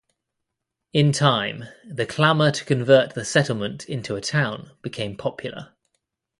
[0.93, 5.75] In time, the clamor to convert the settlement into a town became popular.